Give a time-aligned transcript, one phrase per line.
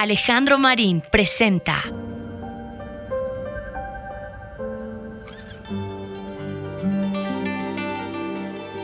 [0.00, 1.82] Alejandro Marín presenta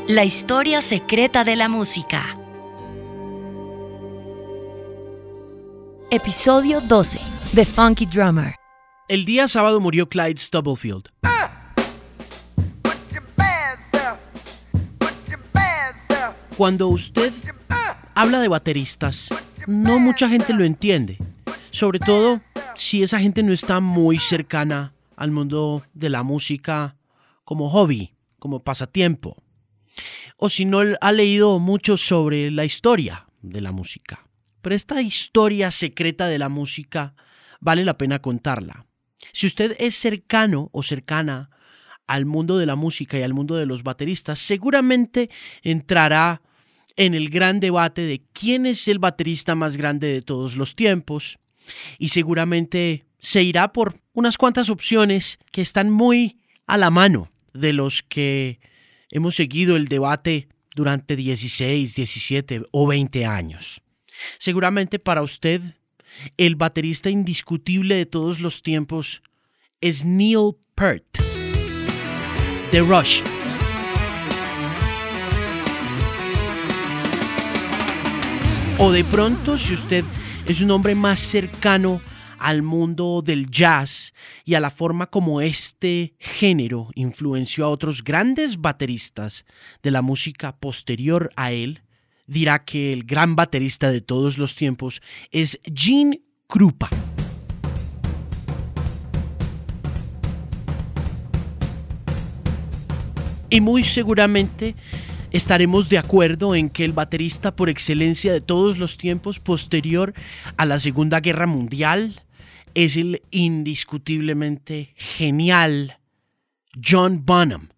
[0.08, 2.36] La historia secreta de la música.
[6.10, 7.20] Episodio 12.
[7.54, 8.56] The Funky Drummer.
[9.06, 11.10] El día sábado murió Clyde Stubblefield.
[16.56, 17.32] Cuando usted
[18.16, 19.28] habla de bateristas,
[19.66, 21.18] no mucha gente lo entiende.
[21.70, 22.40] Sobre todo
[22.74, 26.96] si esa gente no está muy cercana al mundo de la música
[27.44, 29.42] como hobby, como pasatiempo.
[30.36, 34.26] O si no ha leído mucho sobre la historia de la música.
[34.62, 37.14] Pero esta historia secreta de la música
[37.60, 38.86] vale la pena contarla.
[39.32, 41.50] Si usted es cercano o cercana
[42.06, 45.30] al mundo de la música y al mundo de los bateristas, seguramente
[45.62, 46.42] entrará
[46.96, 51.38] en el gran debate de quién es el baterista más grande de todos los tiempos
[51.98, 57.72] y seguramente se irá por unas cuantas opciones que están muy a la mano de
[57.72, 58.60] los que
[59.10, 63.80] hemos seguido el debate durante 16, 17 o 20 años.
[64.38, 65.62] Seguramente para usted
[66.36, 69.22] el baterista indiscutible de todos los tiempos
[69.80, 71.04] es Neil Peart
[72.72, 73.22] de Rush.
[78.76, 80.04] O de pronto, si usted
[80.46, 82.00] es un hombre más cercano
[82.38, 84.12] al mundo del jazz
[84.44, 89.44] y a la forma como este género influenció a otros grandes bateristas
[89.84, 91.82] de la música posterior a él,
[92.26, 96.90] dirá que el gran baterista de todos los tiempos es Gene Krupa.
[103.50, 104.74] Y muy seguramente
[105.34, 110.14] estaremos de acuerdo en que el baterista por excelencia de todos los tiempos posterior
[110.56, 112.22] a la Segunda Guerra Mundial
[112.74, 115.98] es el indiscutiblemente genial
[116.80, 117.70] John Bonham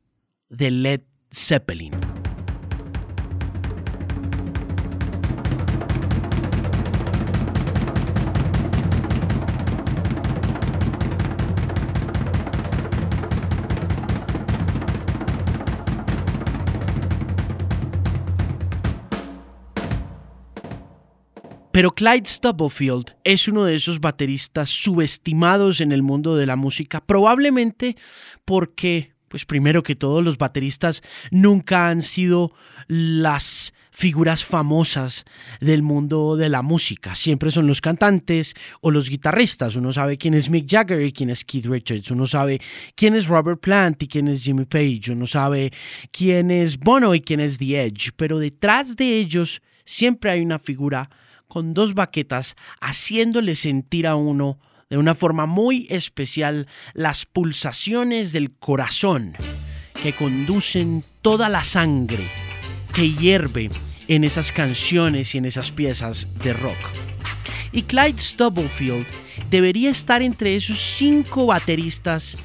[0.50, 1.00] de Led
[1.32, 2.15] Zeppelin.
[21.76, 27.04] Pero Clyde Stubblefield es uno de esos bateristas subestimados en el mundo de la música,
[27.04, 27.98] probablemente
[28.46, 32.54] porque, pues primero que todos los bateristas nunca han sido
[32.88, 35.26] las figuras famosas
[35.60, 37.14] del mundo de la música.
[37.14, 39.76] Siempre son los cantantes o los guitarristas.
[39.76, 42.10] Uno sabe quién es Mick Jagger y quién es Keith Richards.
[42.10, 42.58] Uno sabe
[42.94, 45.12] quién es Robert Plant y quién es Jimmy Page.
[45.12, 45.74] Uno sabe
[46.10, 48.12] quién es Bono y quién es The Edge.
[48.16, 51.10] Pero detrás de ellos siempre hay una figura
[51.48, 54.58] con dos baquetas, haciéndole sentir a uno
[54.90, 59.36] de una forma muy especial las pulsaciones del corazón
[60.02, 62.24] que conducen toda la sangre
[62.94, 63.70] que hierve
[64.08, 66.78] en esas canciones y en esas piezas de rock.
[67.72, 69.06] Y Clyde Stubblefield
[69.50, 72.38] debería estar entre esos cinco bateristas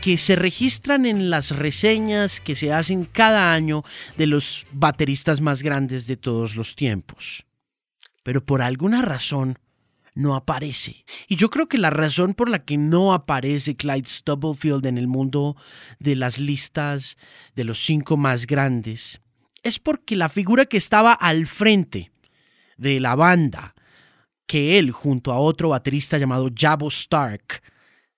[0.00, 3.84] que se registran en las reseñas que se hacen cada año
[4.16, 7.44] de los bateristas más grandes de todos los tiempos
[8.26, 9.56] pero por alguna razón
[10.16, 11.04] no aparece.
[11.28, 15.06] Y yo creo que la razón por la que no aparece Clyde Stubblefield en el
[15.06, 15.54] mundo
[16.00, 17.18] de las listas
[17.54, 19.20] de los cinco más grandes
[19.62, 22.10] es porque la figura que estaba al frente
[22.76, 23.76] de la banda,
[24.48, 27.62] que él junto a otro baterista llamado Jabo Stark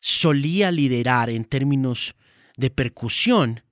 [0.01, 2.15] solía liderar en términos
[2.57, 3.63] de percusión,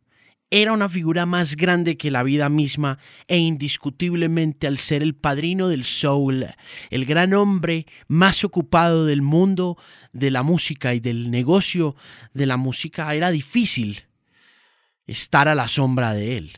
[0.51, 5.69] era una figura más grande que la vida misma e indiscutiblemente al ser el padrino
[5.69, 6.47] del soul,
[6.91, 9.77] el gran hombre más ocupado del mundo
[10.13, 11.97] de la música y del negocio
[12.33, 14.05] de la música, era difícil
[15.07, 16.53] estar a la sombra de él.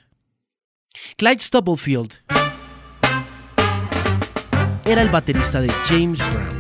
[1.17, 2.15] Clyde Stubblefield
[4.85, 6.58] era el baterista de James Brown.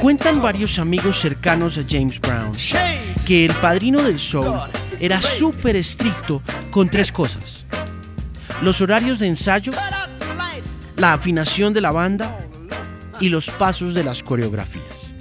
[0.00, 2.52] Cuentan varios amigos cercanos a James Brown
[3.26, 4.58] que el padrino del soul
[5.00, 7.66] era súper estricto con tres cosas.
[8.62, 9.72] Los horarios de ensayo,
[10.96, 12.38] la afinación de la banda
[13.20, 15.12] y los pasos de las coreografías.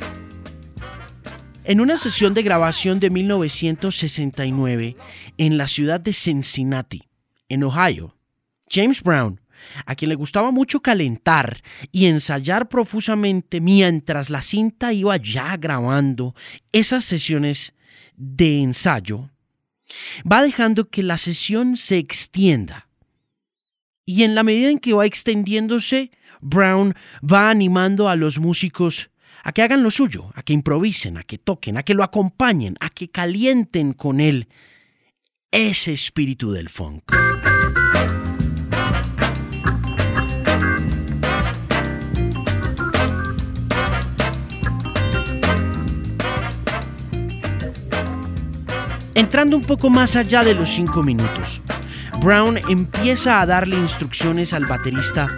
[1.63, 4.95] En una sesión de grabación de 1969
[5.38, 7.10] en la ciudad de Cincinnati,
[7.50, 8.16] en Ohio,
[8.69, 9.42] James Brown
[9.86, 11.62] a quien le gustaba mucho calentar
[11.92, 16.36] y ensayar profusamente mientras la cinta iba ya grabando
[16.72, 17.74] esas sesiones
[18.16, 19.30] de ensayo,
[20.30, 22.88] va dejando que la sesión se extienda
[24.06, 26.12] Y en la medida en que va extendiéndose,
[26.42, 29.10] Brown va animando a los músicos
[29.44, 32.75] a que hagan lo suyo, a que improvisen, a que toquen, a que lo acompañen,
[32.80, 34.48] a que calienten con él
[35.52, 37.13] ese espíritu del funk.
[49.16, 51.62] Entrando un poco más allá de los cinco minutos,
[52.20, 55.30] Brown empieza a darle instrucciones al baterista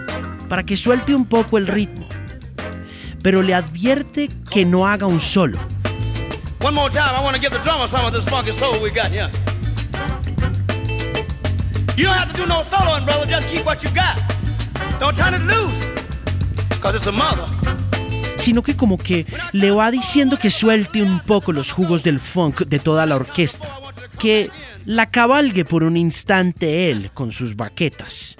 [0.48, 2.08] para que suelte un poco el ritmo,
[3.22, 5.60] pero le advierte que no haga un solo.
[6.60, 8.90] One more time, I want to give the drummer some of this funky soul we
[8.90, 9.30] got here.
[11.96, 13.26] You don't have to do no soloing, brother.
[13.26, 14.18] Just keep what you got.
[14.98, 15.86] Don't turn it loose,
[16.70, 17.46] because it's a mother
[18.48, 22.62] sino que como que le va diciendo que suelte un poco los jugos del funk
[22.62, 23.68] de toda la orquesta,
[24.18, 24.50] que
[24.86, 28.38] la cabalgue por un instante él con sus baquetas.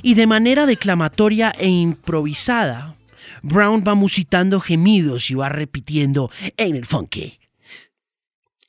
[0.00, 2.96] Y de manera declamatoria e improvisada,
[3.42, 7.38] Brown va musitando gemidos y va repitiendo, Ain't it funky?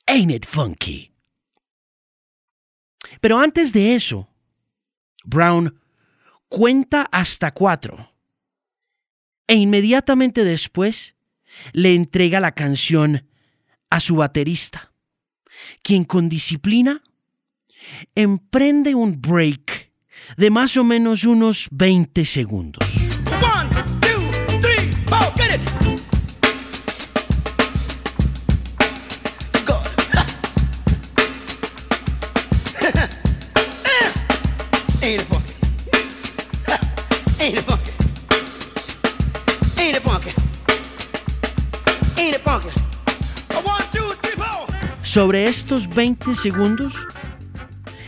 [0.06, 1.10] Ain't it funky?
[3.22, 4.28] Pero antes de eso,
[5.24, 5.80] Brown
[6.50, 8.11] cuenta hasta cuatro
[9.46, 11.14] e inmediatamente después
[11.72, 13.26] le entrega la canción
[13.90, 14.92] a su baterista,
[15.82, 17.02] quien con disciplina
[18.14, 19.92] emprende un break
[20.36, 23.11] de más o menos unos 20 segundos.
[45.02, 46.94] Sobre estos 20 segundos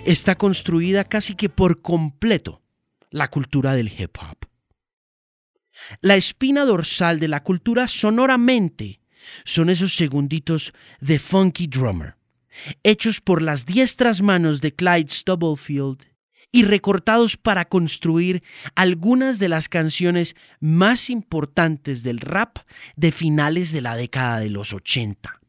[0.06, 2.62] está construida casi que por completo
[3.10, 4.46] la cultura del hip hop.
[6.00, 9.00] La espina dorsal de la cultura sonoramente
[9.44, 12.14] son esos segunditos de Funky Drummer,
[12.84, 15.98] hechos por las diestras manos de Clyde Stubblefield
[16.52, 18.44] y recortados para construir
[18.76, 22.58] algunas de las canciones más importantes del rap
[22.94, 25.40] de finales de la década de los 80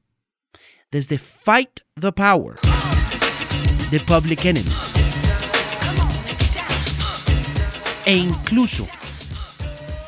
[0.96, 2.56] desde Fight the Power,
[3.90, 4.72] The Public Enemy,
[8.06, 8.88] e incluso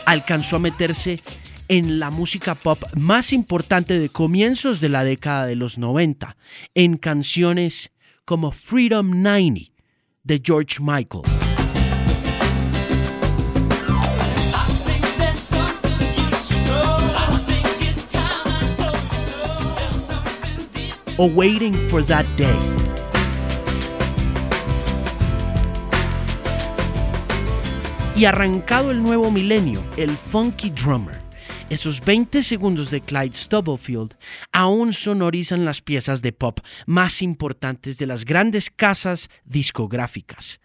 [0.06, 1.20] alcanzó a meterse
[1.68, 6.38] en la música pop más importante de comienzos de la década de los 90,
[6.74, 7.92] en canciones
[8.24, 9.74] como Freedom 90
[10.24, 11.47] de George Michael.
[21.18, 22.56] O Waiting for That Day.
[28.16, 31.20] Y arrancado el nuevo milenio, el Funky Drummer,
[31.70, 34.16] esos 20 segundos de Clyde Stubblefield
[34.52, 40.60] aún sonorizan las piezas de pop más importantes de las grandes casas discográficas,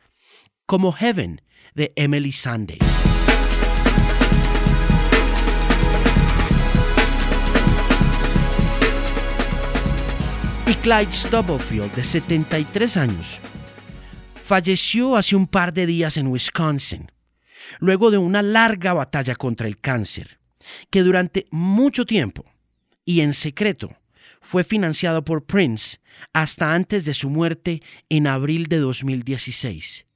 [0.64, 1.42] como Heaven
[1.74, 2.78] de Emily Sandé.
[10.82, 13.40] Clyde Stubblefield, de 73 años,
[14.42, 17.12] falleció hace un par de días en Wisconsin,
[17.78, 20.40] luego de una larga batalla contra el cáncer,
[20.90, 22.44] que durante mucho tiempo
[23.04, 23.96] y en secreto
[24.40, 26.00] fue financiado por Prince
[26.32, 30.06] hasta antes de su muerte en abril de 2016.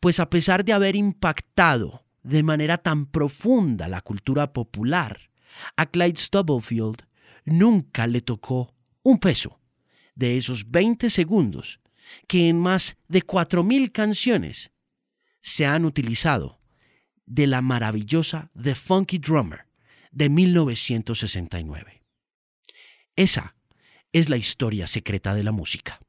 [0.00, 5.30] Pues a pesar de haber impactado de manera tan profunda la cultura popular,
[5.78, 7.06] a Clyde Stubblefield
[7.46, 9.59] nunca le tocó un peso
[10.20, 11.80] de esos 20 segundos
[12.28, 14.70] que en más de 4.000 canciones
[15.40, 16.60] se han utilizado
[17.24, 19.66] de la maravillosa The Funky Drummer
[20.12, 22.02] de 1969.
[23.16, 23.56] Esa
[24.12, 26.00] es la historia secreta de la música.